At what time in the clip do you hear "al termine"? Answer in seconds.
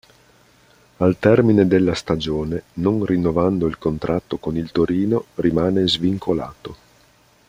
0.97-1.67